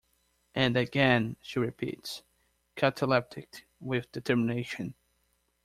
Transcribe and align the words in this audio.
"And 0.55 0.77
again," 0.77 1.35
she 1.41 1.59
repeats, 1.59 2.23
cataleptic 2.75 3.67
with 3.79 4.11
determination. 4.11 4.95